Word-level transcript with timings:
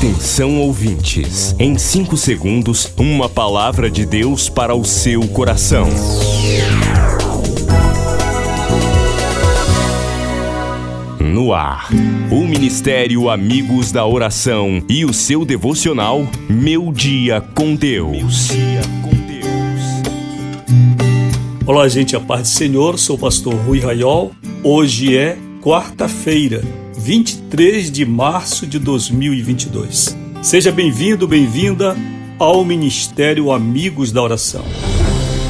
Atenção 0.00 0.58
ouvintes, 0.58 1.54
em 1.58 1.76
5 1.76 2.16
segundos, 2.16 2.90
uma 2.96 3.28
palavra 3.28 3.90
de 3.90 4.06
Deus 4.06 4.48
para 4.48 4.74
o 4.74 4.82
seu 4.82 5.28
coração. 5.28 5.86
No 11.20 11.52
ar, 11.52 11.90
o 12.30 12.46
Ministério 12.46 13.28
Amigos 13.28 13.92
da 13.92 14.06
Oração 14.06 14.82
e 14.88 15.04
o 15.04 15.12
seu 15.12 15.44
devocional 15.44 16.26
Meu 16.48 16.90
Dia 16.90 17.42
com 17.54 17.74
Deus. 17.74 18.48
Olá, 21.66 21.86
gente, 21.90 22.16
a 22.16 22.20
paz 22.20 22.40
do 22.40 22.48
Senhor, 22.48 22.98
sou 22.98 23.16
o 23.16 23.18
pastor 23.18 23.54
Rui 23.54 23.80
Raiol. 23.80 24.32
Hoje 24.64 25.14
é 25.14 25.36
quarta-feira, 25.60 26.62
23 27.00 27.90
de 27.90 28.04
março 28.04 28.66
de 28.66 28.78
2022. 28.78 30.14
Seja 30.42 30.70
bem-vindo, 30.70 31.26
bem-vinda 31.26 31.96
ao 32.38 32.62
Ministério 32.62 33.50
Amigos 33.50 34.12
da 34.12 34.22
Oração. 34.22 34.62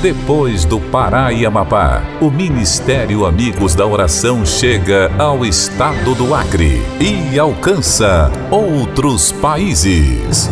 Depois 0.01 0.65
do 0.65 0.79
Pará 0.79 1.33
e 1.33 1.45
Amapá, 1.45 2.05
o 2.21 2.31
Ministério 2.31 3.27
Amigos 3.27 3.75
da 3.75 3.85
Oração 3.85 4.47
chega 4.47 5.11
ao 5.19 5.45
estado 5.45 6.15
do 6.15 6.33
Acre 6.33 6.81
e 7.01 7.37
alcança 7.37 8.31
outros 8.49 9.33
países. 9.33 10.49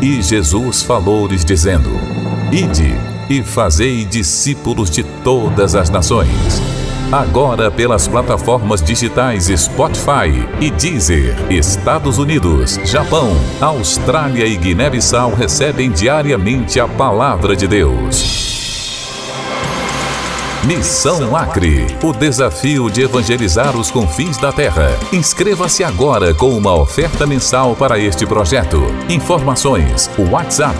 E 0.00 0.22
Jesus 0.22 0.84
falou-lhes 0.84 1.44
dizendo: 1.44 1.90
Ide 2.52 2.94
e 3.28 3.42
fazei 3.42 4.04
discípulos 4.04 4.88
de 4.88 5.02
todas 5.02 5.74
as 5.74 5.90
nações 5.90 6.77
Agora 7.10 7.70
pelas 7.70 8.06
plataformas 8.06 8.82
digitais 8.82 9.46
Spotify 9.46 10.46
e 10.60 10.70
Deezer, 10.70 11.34
Estados 11.50 12.18
Unidos, 12.18 12.78
Japão, 12.84 13.34
Austrália 13.62 14.44
e 14.44 14.54
Guiné-Bissau 14.58 15.32
recebem 15.32 15.90
diariamente 15.90 16.78
a 16.78 16.86
palavra 16.86 17.56
de 17.56 17.66
Deus. 17.66 18.38
Missão 20.66 21.34
Acre, 21.34 21.86
o 22.02 22.12
desafio 22.12 22.90
de 22.90 23.00
evangelizar 23.00 23.74
os 23.74 23.90
confins 23.90 24.36
da 24.36 24.52
terra. 24.52 24.90
Inscreva-se 25.10 25.82
agora 25.82 26.34
com 26.34 26.50
uma 26.50 26.74
oferta 26.74 27.26
mensal 27.26 27.74
para 27.74 27.98
este 27.98 28.26
projeto. 28.26 28.82
Informações: 29.08 30.10
WhatsApp 30.30 30.76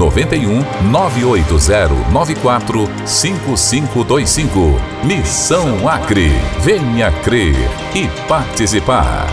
91 0.00 0.64
980 0.90 2.10
94 2.10 2.88
5525. 3.04 4.58
Missão 5.04 5.86
Acre. 5.86 6.30
Venha 6.62 7.12
crer 7.22 7.54
e 7.94 8.08
participar. 8.26 9.28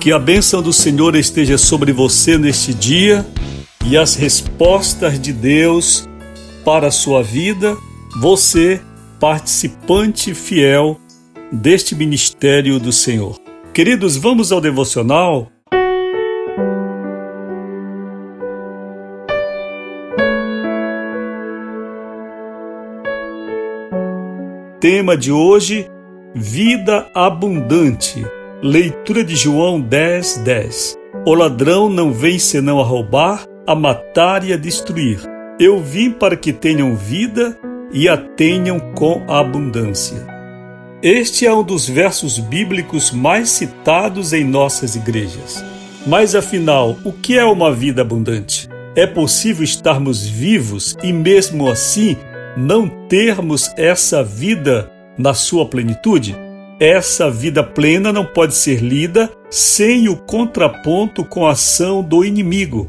Que 0.00 0.10
a 0.10 0.18
bênção 0.18 0.62
do 0.62 0.72
Senhor 0.72 1.14
esteja 1.14 1.58
sobre 1.58 1.92
você 1.92 2.38
neste 2.38 2.72
dia 2.72 3.26
e 3.84 3.96
as 3.98 4.14
respostas 4.14 5.20
de 5.20 5.34
Deus 5.34 6.08
para 6.64 6.88
a 6.88 6.90
sua 6.90 7.22
vida, 7.22 7.76
você, 8.18 8.80
participante 9.20 10.32
fiel 10.32 10.98
deste 11.54 11.94
ministério 11.94 12.78
do 12.80 12.92
Senhor. 12.92 13.38
Queridos, 13.72 14.16
vamos 14.16 14.52
ao 14.52 14.60
devocional. 14.60 15.48
Tema 24.80 25.16
de 25.16 25.32
hoje: 25.32 25.88
Vida 26.34 27.08
abundante. 27.14 28.24
Leitura 28.62 29.22
de 29.22 29.36
João 29.36 29.80
10, 29.80 30.38
10. 30.38 30.94
O 31.26 31.34
ladrão 31.34 31.88
não 31.88 32.12
vem 32.12 32.38
senão 32.38 32.80
a 32.80 32.84
roubar, 32.84 33.46
a 33.66 33.74
matar 33.74 34.44
e 34.44 34.52
a 34.52 34.56
destruir. 34.56 35.20
Eu 35.58 35.80
vim 35.80 36.10
para 36.10 36.36
que 36.36 36.52
tenham 36.52 36.96
vida 36.96 37.58
e 37.92 38.08
a 38.08 38.16
tenham 38.16 38.80
com 38.94 39.24
abundância. 39.28 40.33
Este 41.04 41.44
é 41.44 41.52
um 41.52 41.62
dos 41.62 41.86
versos 41.86 42.38
bíblicos 42.38 43.10
mais 43.10 43.50
citados 43.50 44.32
em 44.32 44.42
nossas 44.42 44.96
igrejas. 44.96 45.62
Mas 46.06 46.34
afinal, 46.34 46.96
o 47.04 47.12
que 47.12 47.36
é 47.36 47.44
uma 47.44 47.70
vida 47.70 48.00
abundante? 48.00 48.70
É 48.96 49.06
possível 49.06 49.62
estarmos 49.62 50.26
vivos 50.26 50.96
e 51.02 51.12
mesmo 51.12 51.68
assim 51.68 52.16
não 52.56 52.88
termos 53.06 53.70
essa 53.76 54.24
vida 54.24 54.90
na 55.18 55.34
sua 55.34 55.66
plenitude? 55.66 56.34
Essa 56.80 57.30
vida 57.30 57.62
plena 57.62 58.10
não 58.10 58.24
pode 58.24 58.54
ser 58.54 58.80
lida 58.82 59.30
sem 59.50 60.08
o 60.08 60.16
contraponto 60.16 61.22
com 61.22 61.46
a 61.46 61.52
ação 61.52 62.02
do 62.02 62.24
inimigo, 62.24 62.88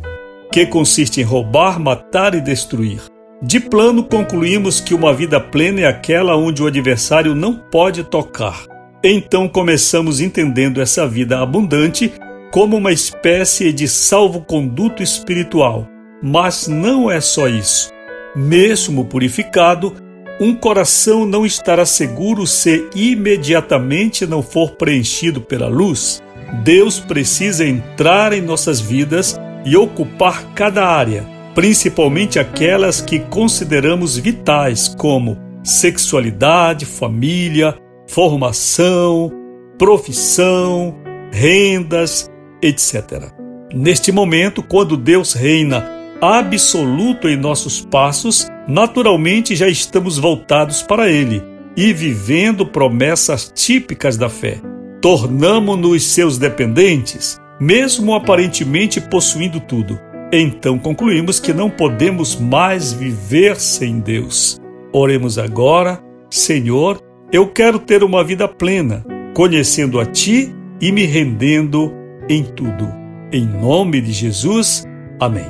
que 0.54 0.66
consiste 0.66 1.20
em 1.20 1.26
roubar, 1.26 1.82
matar 1.82 2.34
e 2.34 2.40
destruir. 2.40 3.02
De 3.42 3.60
plano, 3.60 4.04
concluímos 4.04 4.80
que 4.80 4.94
uma 4.94 5.14
vida 5.14 5.40
plena 5.40 5.82
é 5.82 5.86
aquela 5.86 6.38
onde 6.38 6.64
o 6.64 6.68
adversário 6.68 7.36
não 7.36 7.54
pode 7.54 8.04
tocar. 8.04 8.64
Então 9.04 9.48
começamos 9.48 10.20
entendendo 10.20 10.82
essa 10.82 11.08
vida 11.08 11.40
abundante 11.40 12.12
como 12.52 12.78
uma 12.78 12.92
espécie 12.92 13.74
de 13.74 13.88
salvo-conduto 13.88 15.04
espiritual. 15.04 15.88
Mas 16.24 16.68
não 16.68 17.12
é 17.12 17.20
só 17.20 17.48
isso. 17.48 17.92
Mesmo 18.36 19.06
purificado, 19.06 19.94
um 20.40 20.56
coração 20.56 21.26
não 21.26 21.46
estará 21.46 21.86
seguro 21.86 22.48
se 22.48 22.88
imediatamente 22.96 24.26
não 24.26 24.42
for 24.42 24.72
preenchido 24.72 25.42
pela 25.42 25.68
luz. 25.68 26.22
Deus 26.64 27.00
precisa 27.00 27.66
entrar 27.66 28.34
em 28.34 28.42
nossas 28.42 28.80
vidas 28.80 29.40
e 29.66 29.76
ocupar 29.76 30.54
cada 30.54 30.86
área, 30.86 31.26
principalmente 31.56 32.38
aquelas 32.38 33.00
que 33.00 33.20
consideramos 33.20 34.18
vitais, 34.18 34.94
como 34.98 35.38
sexualidade, 35.64 36.86
família, 36.86 37.76
formação, 38.08 39.32
profissão, 39.80 40.96
rendas, 41.32 42.30
etc. 42.62 43.32
Neste 43.74 44.12
momento, 44.12 44.62
quando 44.62 44.98
Deus 44.98 45.34
reina 45.34 45.90
absoluto 46.22 47.28
em 47.28 47.36
nossos 47.36 47.82
passos, 47.82 48.48
naturalmente 48.68 49.56
já 49.56 49.68
estamos 49.68 50.18
voltados 50.18 50.82
para 50.84 51.10
Ele 51.10 51.42
e 51.76 51.92
vivendo 51.94 52.66
promessas 52.66 53.52
típicas 53.54 54.18
da 54.18 54.30
fé. 54.30 54.60
Tornamo-nos 55.02 56.04
seus 56.06 56.38
dependentes, 56.38 57.38
mesmo 57.60 58.14
aparentemente 58.14 59.00
possuindo 59.02 59.60
tudo. 59.60 60.00
Então 60.38 60.78
concluímos 60.78 61.40
que 61.40 61.54
não 61.54 61.70
podemos 61.70 62.36
mais 62.36 62.92
viver 62.92 63.56
sem 63.56 64.02
Deus. 64.02 64.60
Oremos 64.92 65.40
agora, 65.40 66.04
Senhor, 66.30 67.00
eu 67.32 67.48
quero 67.48 67.80
ter 67.80 68.04
uma 68.04 68.22
vida 68.22 68.46
plena, 68.46 69.06
conhecendo 69.34 69.98
a 69.98 70.06
Ti 70.06 70.54
e 70.82 70.92
me 70.92 71.06
rendendo 71.06 71.94
em 72.28 72.44
tudo. 72.44 72.86
Em 73.32 73.46
nome 73.46 74.02
de 74.02 74.12
Jesus, 74.12 74.84
amém. 75.22 75.46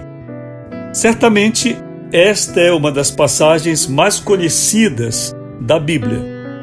Certamente, 0.94 1.76
esta 2.12 2.60
é 2.60 2.72
uma 2.72 2.92
das 2.92 3.10
passagens 3.10 3.88
mais 3.88 4.20
conhecidas 4.20 5.36
da 5.62 5.80
Bíblia. 5.80 6.20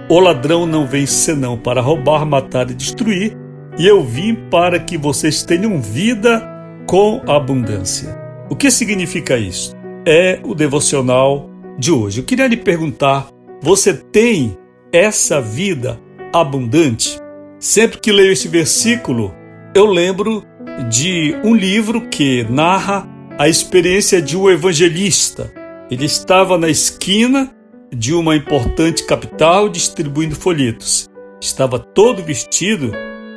O 0.09 0.21
ladrão 0.21 0.65
não 0.65 0.87
vem 0.87 1.07
senão 1.07 1.59
para 1.59 1.81
roubar, 1.81 2.25
matar 2.25 2.71
e 2.71 2.75
destruir, 2.75 3.37
e 3.77 3.85
eu 3.85 4.05
vim 4.05 4.37
para 4.49 4.79
que 4.79 4.97
vocês 4.97 5.43
tenham 5.43 5.83
vida 5.83 6.52
com 6.87 7.23
abundância. 7.27 8.19
O 8.51 8.57
que 8.57 8.71
significa 8.71 9.39
isso? 9.39 9.75
É 10.07 10.41
o 10.43 10.55
devocional 10.55 11.49
de 11.79 11.91
hoje. 11.91 12.21
Eu 12.21 12.25
queria 12.25 12.47
lhe 12.47 12.57
perguntar: 12.57 13.29
você 13.61 13.95
tem 13.95 14.57
essa 14.93 15.41
vida 15.41 15.99
abundante? 16.33 17.19
Sempre 17.59 17.99
que 17.99 18.13
leio 18.13 18.33
esse 18.33 18.49
versículo, 18.49 19.35
eu 19.75 19.87
lembro 19.87 20.45
de 20.91 21.35
um 21.45 21.55
livro 21.55 22.09
que 22.09 22.45
narra 22.51 23.09
a 23.39 23.49
experiência 23.49 24.21
de 24.21 24.37
um 24.37 24.51
evangelista. 24.51 25.53
Ele 25.91 26.05
estava 26.05 26.59
na 26.59 26.69
esquina 26.69 27.51
de 27.95 28.15
uma 28.15 28.35
importante 28.35 29.07
capital 29.07 29.69
distribuindo 29.69 30.35
folhetos. 30.35 31.09
Estava 31.41 31.79
todo 31.79 32.23
vestido 32.23 32.93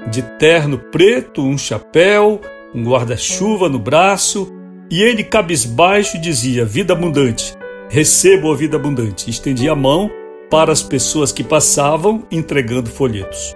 de 0.09 0.21
terno 0.37 0.77
preto, 0.77 1.41
um 1.41 1.57
chapéu, 1.57 2.39
um 2.75 2.83
guarda-chuva 2.83 3.69
no 3.69 3.79
braço, 3.79 4.51
e 4.91 5.01
ele, 5.01 5.23
cabisbaixo, 5.23 6.19
dizia: 6.19 6.65
Vida 6.65 6.93
abundante, 6.93 7.55
recebo 7.89 8.51
a 8.51 8.55
vida 8.55 8.75
abundante. 8.75 9.29
Estendia 9.29 9.71
a 9.71 9.75
mão 9.75 10.11
para 10.51 10.71
as 10.71 10.83
pessoas 10.83 11.31
que 11.31 11.43
passavam 11.43 12.27
entregando 12.29 12.89
folhetos. 12.89 13.55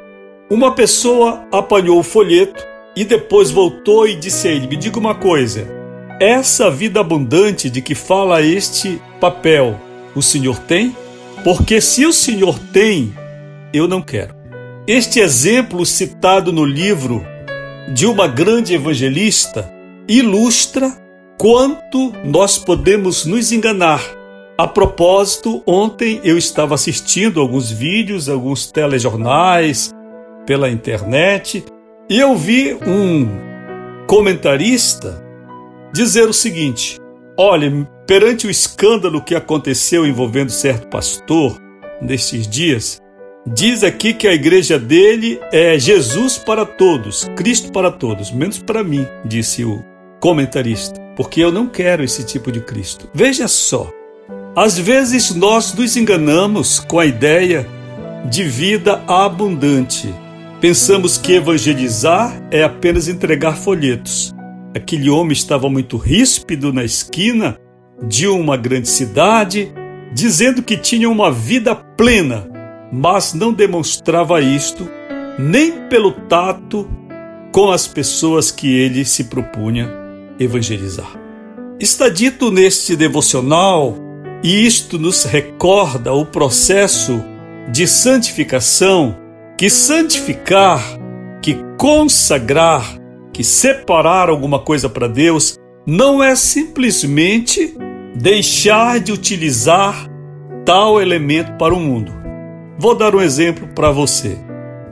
Uma 0.50 0.74
pessoa 0.74 1.46
apanhou 1.52 2.00
o 2.00 2.04
folheto 2.04 2.66
e 2.96 3.04
depois 3.04 3.52
voltou 3.52 4.08
e 4.08 4.16
disse 4.16 4.48
a 4.48 4.52
ele: 4.52 4.68
Me 4.68 4.78
diga 4.78 4.98
uma 4.98 5.14
coisa, 5.14 5.68
essa 6.20 6.72
vida 6.72 7.02
abundante 7.02 7.70
de 7.70 7.82
que 7.82 7.94
fala 7.94 8.42
este 8.42 9.02
papel, 9.20 9.80
o 10.16 10.22
Senhor 10.22 10.58
tem? 10.60 10.96
Porque 11.44 11.80
se 11.80 12.06
o 12.06 12.14
Senhor 12.14 12.58
tem, 12.74 13.14
eu 13.74 13.88
não 13.88 14.02
quero. 14.02 14.34
Este 14.88 15.20
exemplo 15.20 15.86
citado 15.86 16.52
no 16.52 16.66
livro 16.66 17.24
de 17.94 18.06
uma 18.06 18.28
grande 18.28 18.74
evangelista 18.74 19.72
ilustra 20.08 20.92
quanto 21.38 22.14
nós 22.24 22.58
podemos 22.58 23.26
nos 23.26 23.52
enganar. 23.52 24.02
A 24.58 24.68
propósito, 24.68 25.64
ontem 25.66 26.20
eu 26.24 26.38
estava 26.38 26.76
assistindo 26.76 27.40
alguns 27.40 27.72
vídeos, 27.72 28.28
alguns 28.28 28.70
telejornais 28.72 29.92
pela 30.46 30.70
internet 30.70 31.64
e 32.10 32.20
eu 32.20 32.36
vi 32.36 32.74
um 32.86 33.28
comentarista 34.06 35.24
dizer 35.94 36.28
o 36.28 36.34
seguinte: 36.34 36.98
olha, 37.38 37.88
perante 38.06 38.48
o 38.48 38.50
escândalo 38.50 39.22
que 39.22 39.34
aconteceu 39.34 40.06
envolvendo 40.06 40.52
certo 40.52 40.88
pastor 40.90 41.58
nestes 42.02 42.48
dias, 42.48 43.02
diz 43.54 43.84
aqui 43.84 44.14
que 44.14 44.28
a 44.28 44.34
igreja 44.34 44.78
dele 44.78 45.40
é 45.52 45.78
Jesus 45.78 46.38
para 46.38 46.66
todos, 46.66 47.30
Cristo 47.36 47.72
para 47.72 47.92
todos, 47.92 48.32
menos 48.32 48.60
para 48.60 48.84
mim, 48.84 49.06
disse 49.26 49.64
o 49.64 49.84
comentarista, 50.20 51.00
porque 51.16 51.42
eu 51.42 51.52
não 51.52 51.68
quero 51.68 52.04
esse 52.04 52.24
tipo 52.26 52.52
de 52.52 52.62
Cristo. 52.62 53.10
Veja 53.14 53.48
só, 53.48 53.92
às 54.56 54.78
vezes 54.78 55.34
nós 55.34 55.74
nos 55.74 55.96
enganamos 55.96 56.80
com 56.80 57.00
a 57.00 57.06
ideia 57.06 57.68
de 58.30 58.44
vida 58.44 59.02
abundante. 59.08 60.14
Pensamos 60.60 61.18
que 61.18 61.34
evangelizar 61.34 62.42
é 62.52 62.64
apenas 62.64 63.08
entregar 63.08 63.56
folhetos. 63.56 64.36
Aquele 64.76 65.10
homem 65.10 65.32
estava 65.32 65.70
muito 65.70 65.98
ríspido 65.98 66.74
na 66.74 66.84
esquina 66.84 67.58
de 68.06 68.28
uma 68.28 68.58
grande 68.58 68.90
cidade, 68.90 69.72
dizendo 70.14 70.62
que 70.62 70.78
tinha 70.78 71.10
uma 71.10 71.32
vida 71.32 71.74
plena, 71.74 72.59
mas 72.92 73.34
não 73.34 73.54
demonstrava 73.54 74.42
isto 74.42 74.90
nem 75.38 75.88
pelo 75.88 76.12
tato 76.12 76.90
com 77.52 77.72
as 77.72 77.88
pessoas 77.88 78.52
que 78.52 78.68
ele 78.68 79.06
se 79.06 79.26
propunha 79.26 79.90
evangelizar. 80.40 81.12
Está 81.80 82.10
dito 82.10 82.52
neste 82.52 82.96
devocional, 82.96 83.96
e 84.44 84.66
isto 84.66 84.98
nos 84.98 85.24
recorda 85.24 86.14
o 86.14 86.26
processo 86.26 87.24
de 87.72 87.88
santificação, 87.88 89.16
que 89.58 89.70
santificar, 89.70 90.82
que 91.42 91.58
consagrar, 91.78 92.98
que 93.34 93.44
separar 93.44 94.30
alguma 94.30 94.60
coisa 94.60 94.90
para 94.90 95.08
Deus 95.08 95.58
não 95.86 96.24
é 96.24 96.36
simplesmente 96.36 97.74
deixar 98.16 99.00
de 99.00 99.12
utilizar 99.12 100.08
tal 100.66 101.02
elemento 101.02 101.54
para 101.54 101.74
o 101.74 101.80
mundo. 101.80 102.19
Vou 102.80 102.96
dar 102.96 103.14
um 103.14 103.20
exemplo 103.20 103.68
para 103.76 103.92
você. 103.92 104.38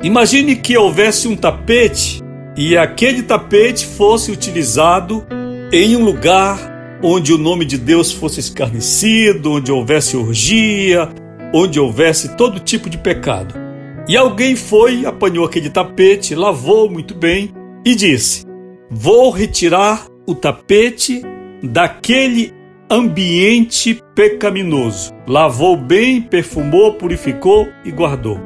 Imagine 0.04 0.57
que 0.57 0.78
houvesse 0.78 1.25
um 1.25 1.38
tapete 1.38 2.22
e 2.57 2.75
aquele 2.75 3.24
tapete 3.24 3.86
fosse 3.86 4.30
utilizado 4.30 5.25
em 5.72 5.95
um 5.95 6.04
lugar 6.04 7.00
onde 7.01 7.31
o 7.31 7.38
nome 7.38 7.63
de 7.63 7.78
Deus 7.78 8.12
fosse 8.12 8.42
escarnecido, 8.42 9.54
onde 9.54 9.72
houvesse 9.72 10.18
orgia, 10.18 11.07
onde 11.54 11.80
houvesse 11.80 12.36
todo 12.36 12.60
tipo 12.60 12.89
de 12.89 12.98
pecado. 12.98 13.56
E 14.06 14.18
alguém 14.18 14.57
foi, 14.57 15.06
apanhou 15.06 15.45
aquele 15.45 15.69
tapete, 15.69 16.36
lavou 16.36 16.89
muito 16.89 17.16
bem 17.16 17.54
e 17.86 17.95
disse: 17.95 18.45
Vou 18.92 19.31
retirar 19.31 20.07
o 20.28 20.36
tapete 20.36 21.22
daquele 21.63 22.54
ambiente 22.89 24.01
pecaminoso. 24.16 25.13
Lavou 25.28 25.78
bem, 25.78 26.22
perfumou, 26.22 26.94
purificou 26.94 27.68
e 27.84 27.92
guardou. 27.92 28.39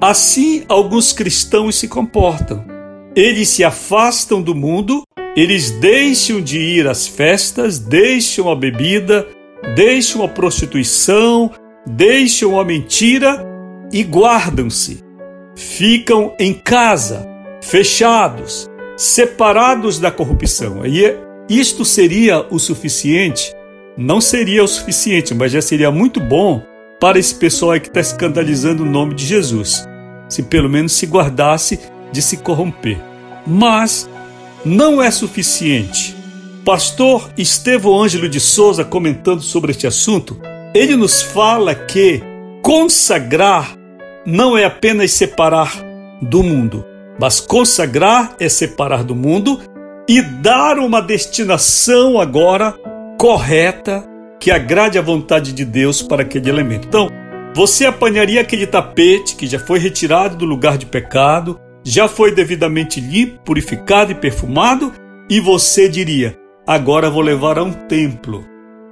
Assim, 0.00 0.64
alguns 0.68 1.12
cristãos 1.12 1.76
se 1.76 1.88
comportam 1.88 2.76
eles 3.16 3.48
se 3.48 3.64
afastam 3.64 4.42
do 4.42 4.54
mundo, 4.54 5.02
eles 5.34 5.70
deixam 5.70 6.38
de 6.38 6.58
ir 6.58 6.86
às 6.86 7.08
festas, 7.08 7.78
deixam 7.78 8.50
a 8.50 8.54
bebida, 8.54 9.26
deixam 9.74 10.22
a 10.22 10.28
prostituição, 10.28 11.50
deixam 11.86 12.60
a 12.60 12.64
mentira 12.64 13.42
e 13.90 14.02
guardam-se. 14.02 15.02
Ficam 15.56 16.34
em 16.38 16.52
casa, 16.52 17.26
fechados, 17.62 18.68
separados 18.98 19.98
da 19.98 20.10
corrupção. 20.10 20.84
E 20.84 21.16
isto 21.48 21.84
seria 21.84 22.44
o 22.50 22.58
suficiente? 22.58 23.54
Não 23.96 24.20
seria 24.20 24.64
o 24.64 24.68
suficiente, 24.68 25.32
mas 25.32 25.52
já 25.52 25.62
seria 25.62 25.90
muito 25.90 26.20
bom 26.20 26.62
para 27.00 27.18
esse 27.18 27.34
pessoal 27.34 27.78
que 27.80 27.88
está 27.88 28.00
escandalizando 28.00 28.82
o 28.82 28.86
nome 28.86 29.14
de 29.14 29.24
Jesus. 29.24 29.86
Se 30.28 30.42
pelo 30.42 30.68
menos 30.68 30.92
se 30.92 31.06
guardasse 31.06 31.78
de 32.10 32.20
se 32.20 32.38
corromper. 32.38 32.98
Mas 33.46 34.08
não 34.64 35.00
é 35.00 35.10
suficiente. 35.10 36.16
Pastor 36.64 37.30
Estevão 37.38 38.02
Ângelo 38.02 38.28
de 38.28 38.40
Souza, 38.40 38.84
comentando 38.84 39.40
sobre 39.40 39.70
este 39.70 39.86
assunto, 39.86 40.40
ele 40.74 40.96
nos 40.96 41.22
fala 41.22 41.76
que 41.76 42.20
consagrar 42.60 43.76
não 44.26 44.58
é 44.58 44.64
apenas 44.64 45.12
separar 45.12 45.72
do 46.20 46.42
mundo, 46.42 46.84
mas 47.20 47.38
consagrar 47.38 48.34
é 48.40 48.48
separar 48.48 49.04
do 49.04 49.14
mundo 49.14 49.60
e 50.08 50.22
dar 50.22 50.78
uma 50.78 51.00
destinação 51.00 52.20
agora 52.20 52.74
correta 53.18 54.04
que 54.38 54.50
agrade 54.50 54.98
a 54.98 55.02
vontade 55.02 55.52
de 55.52 55.64
Deus 55.64 56.02
para 56.02 56.22
aquele 56.22 56.48
elemento. 56.48 56.86
Então, 56.86 57.08
você 57.54 57.86
apanharia 57.86 58.40
aquele 58.40 58.66
tapete 58.66 59.34
que 59.34 59.46
já 59.46 59.58
foi 59.58 59.78
retirado 59.78 60.36
do 60.36 60.44
lugar 60.44 60.78
de 60.78 60.86
pecado, 60.86 61.58
já 61.82 62.06
foi 62.06 62.32
devidamente 62.32 63.00
limpo, 63.00 63.40
purificado 63.44 64.12
e 64.12 64.14
perfumado, 64.14 64.92
e 65.28 65.40
você 65.40 65.88
diria: 65.88 66.36
agora 66.66 67.10
vou 67.10 67.22
levar 67.22 67.58
a 67.58 67.62
um 67.62 67.72
templo. 67.72 68.44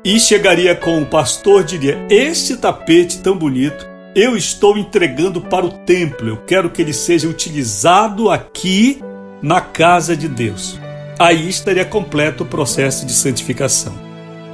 E 0.05 0.19
chegaria 0.19 0.75
com 0.75 1.01
o 1.01 1.07
pastor 1.07 1.63
diria: 1.63 2.05
Este 2.11 2.57
tapete 2.57 3.21
tão 3.21 3.37
bonito 3.37 3.87
eu 4.15 4.37
estou 4.37 4.79
entregando 4.79 5.41
para 5.41 5.67
o 5.67 5.71
templo. 5.71 6.29
Eu 6.29 6.37
quero 6.39 6.71
que 6.71 6.81
ele 6.81 6.93
seja 6.93 7.29
utilizado 7.29 8.31
aqui 8.31 9.01
na 9.43 9.61
casa 9.61 10.17
de 10.17 10.29
Deus. 10.29 10.79
Aí 11.19 11.49
estaria 11.49 11.85
completo 11.85 12.43
o 12.43 12.47
processo 12.47 13.07
de 13.07 13.13
santificação. 13.13 13.95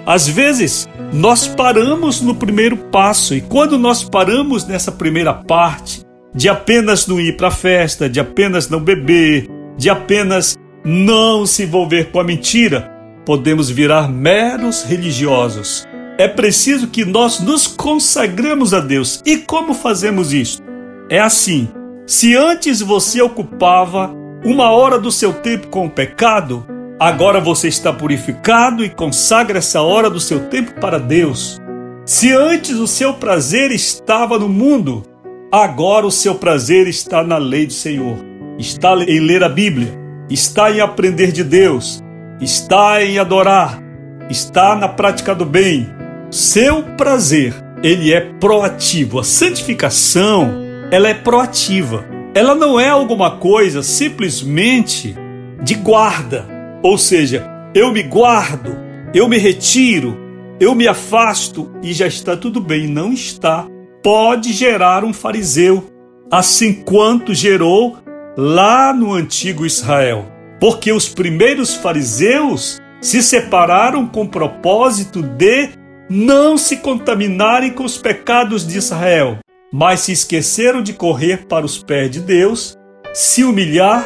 Às 0.07 0.29
vezes, 0.29 0.89
nós 1.13 1.47
paramos 1.47 2.21
no 2.21 2.35
primeiro 2.35 2.77
passo, 2.77 3.35
e 3.35 3.41
quando 3.41 3.79
nós 3.79 4.03
paramos 4.03 4.67
nessa 4.67 4.91
primeira 4.91 5.33
parte, 5.33 6.03
de 6.35 6.49
apenas 6.49 7.07
não 7.07 7.21
ir 7.21 7.37
para 7.37 7.49
a 7.49 7.53
festa, 7.53 8.09
de 8.09 8.21
apenas 8.21 8.69
não 8.69 8.81
beber, 8.81 9.49
de 9.77 9.91
apenas 9.91 10.57
não 10.85 11.45
se 11.45 11.65
envolver 11.65 12.11
com 12.11 12.21
a 12.21 12.25
mentira, 12.25 12.91
podemos 13.25 13.69
virar 13.71 14.09
meros 14.09 14.83
religiosos. 14.83 15.87
É 16.19 16.29
preciso 16.29 16.89
que 16.89 17.05
nós 17.05 17.41
nos 17.41 17.67
consagremos 17.67 18.75
a 18.75 18.81
Deus. 18.81 19.23
E 19.25 19.39
como 19.39 19.75
fazemos 19.75 20.33
isso? 20.33 20.63
É 21.09 21.19
assim: 21.19 21.69
se 22.07 22.37
antes 22.37 22.81
você 22.81 23.23
ocupava 23.23 24.15
uma 24.45 24.71
hora 24.71 24.99
do 24.99 25.11
seu 25.11 25.33
tempo 25.33 25.69
com 25.69 25.87
o 25.87 25.91
pecado, 25.91 26.67
agora 26.99 27.41
você 27.41 27.69
está 27.69 27.93
purificado 27.93 28.85
e 28.85 28.91
consagra 28.91 29.59
essa 29.59 29.83
hora 29.83 30.09
do 30.09 30.21
seu 30.21 30.49
tempo 30.49 30.81
para 30.81 30.99
Deus. 30.99 31.61
Se 32.05 32.33
antes 32.33 32.77
o 32.77 32.87
seu 32.87 33.15
prazer 33.15 33.71
estava 33.71 34.39
no 34.39 34.49
mundo, 34.49 35.05
Agora 35.53 36.07
o 36.07 36.13
seu 36.13 36.37
prazer 36.37 36.87
está 36.87 37.25
na 37.25 37.37
lei 37.37 37.67
do 37.67 37.73
Senhor, 37.73 38.17
está 38.57 38.95
em 38.95 39.19
ler 39.19 39.43
a 39.43 39.49
Bíblia, 39.49 39.93
está 40.31 40.71
em 40.71 40.81
aprender 40.81 41.33
de 41.33 41.43
Deus, 41.43 42.01
está 42.41 43.03
em 43.03 43.19
adorar, 43.19 43.83
está 44.31 44.77
na 44.77 44.87
prática 44.87 45.35
do 45.35 45.45
bem. 45.45 45.89
Seu 46.31 46.85
prazer, 46.97 47.53
ele 47.83 48.13
é 48.13 48.21
proativo. 48.21 49.19
A 49.19 49.25
santificação, 49.25 50.53
ela 50.93 51.09
é 51.09 51.15
proativa. 51.15 52.05
Ela 52.33 52.55
não 52.55 52.79
é 52.79 52.89
alguma 52.89 53.39
coisa 53.39 53.83
simplesmente 53.83 55.17
de 55.63 55.75
guarda, 55.75 56.47
ou 56.83 56.97
seja, 56.97 57.45
eu 57.75 57.93
me 57.93 58.03
guardo, 58.03 58.77
eu 59.13 59.29
me 59.29 59.37
retiro, 59.37 60.17
eu 60.61 60.75
me 60.75 60.87
afasto 60.87 61.71
e 61.83 61.93
já 61.93 62.07
está 62.07 62.37
tudo 62.37 62.61
bem. 62.61 62.87
Não 62.87 63.13
está 63.13 63.67
pode 64.03 64.53
gerar 64.53 65.05
um 65.05 65.13
fariseu, 65.13 65.85
assim 66.31 66.73
quanto 66.73 67.35
gerou 67.35 67.99
lá 68.37 68.93
no 68.93 69.13
antigo 69.13 69.67
Israel. 69.67 70.27
Porque 70.61 70.93
os 70.93 71.09
primeiros 71.09 71.75
fariseus 71.75 72.79
se 73.01 73.23
separaram 73.23 74.07
com 74.07 74.23
o 74.23 74.29
propósito 74.29 75.23
de 75.23 75.71
não 76.09 76.57
se 76.57 76.77
contaminarem 76.77 77.73
com 77.73 77.85
os 77.85 77.97
pecados 77.97 78.67
de 78.67 78.77
Israel, 78.79 79.39
mas 79.73 80.01
se 80.01 80.13
esqueceram 80.13 80.83
de 80.83 80.93
correr 80.93 81.47
para 81.47 81.65
os 81.65 81.83
pés 81.83 82.11
de 82.11 82.21
Deus, 82.21 82.77
se 83.13 83.45
humilhar 83.45 84.05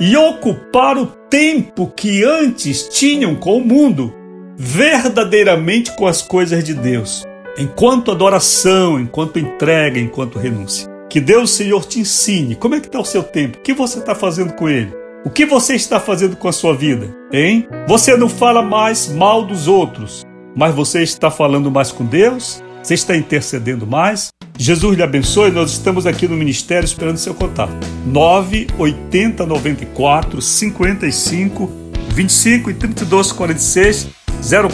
e 0.00 0.16
ocupar 0.16 0.98
o 0.98 1.06
tempo 1.06 1.92
que 1.96 2.24
antes 2.24 2.88
tinham 2.88 3.34
com 3.34 3.56
o 3.56 3.64
mundo, 3.64 4.12
verdadeiramente 4.56 5.94
com 5.96 6.06
as 6.06 6.22
coisas 6.22 6.62
de 6.62 6.74
Deus 6.74 7.26
enquanto 7.58 8.10
adoração, 8.10 9.00
enquanto 9.00 9.38
entrega, 9.38 9.98
enquanto 9.98 10.38
renúncia. 10.38 10.88
Que 11.08 11.20
Deus, 11.20 11.52
Senhor, 11.52 11.84
te 11.84 12.00
ensine. 12.00 12.54
Como 12.54 12.74
é 12.74 12.80
que 12.80 12.86
está 12.86 13.00
o 13.00 13.04
seu 13.04 13.22
tempo? 13.22 13.58
O 13.58 13.62
que 13.62 13.72
você 13.72 13.98
está 13.98 14.14
fazendo 14.14 14.52
com 14.52 14.68
ele? 14.68 14.92
O 15.24 15.30
que 15.30 15.46
você 15.46 15.74
está 15.74 15.98
fazendo 15.98 16.36
com 16.36 16.48
a 16.48 16.52
sua 16.52 16.74
vida? 16.74 17.08
Hein? 17.32 17.66
Você 17.88 18.16
não 18.16 18.28
fala 18.28 18.62
mais 18.62 19.08
mal 19.08 19.44
dos 19.44 19.66
outros, 19.66 20.24
mas 20.54 20.74
você 20.74 21.02
está 21.02 21.30
falando 21.30 21.70
mais 21.70 21.90
com 21.90 22.04
Deus? 22.04 22.62
Você 22.86 22.94
está 22.94 23.16
intercedendo 23.16 23.84
mais? 23.84 24.28
Jesus 24.56 24.96
lhe 24.96 25.02
abençoe. 25.02 25.50
Nós 25.50 25.72
estamos 25.72 26.06
aqui 26.06 26.28
no 26.28 26.36
ministério 26.36 26.86
esperando 26.86 27.16
seu 27.16 27.34
contato. 27.34 27.74
980 28.06 29.44
94 29.44 30.40
55 30.40 31.68
25 32.10 32.70
e 32.70 32.74
32 32.74 33.32
46 33.32 34.06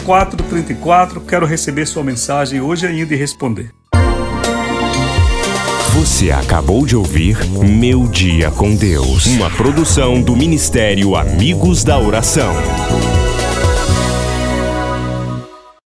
0434. 0.05 1.21
Quero 1.21 1.47
receber 1.47 1.87
sua 1.87 2.03
mensagem 2.03 2.61
hoje 2.61 2.85
ainda 2.85 3.15
e 3.15 3.17
responder. 3.17 3.71
Você 5.95 6.29
acabou 6.29 6.85
de 6.85 6.95
ouvir 6.95 7.43
Meu 7.47 8.07
Dia 8.07 8.51
com 8.51 8.75
Deus, 8.75 9.25
uma 9.25 9.49
produção 9.49 10.21
do 10.21 10.35
Ministério 10.35 11.15
Amigos 11.15 11.83
da 11.83 11.97
Oração. 11.97 12.53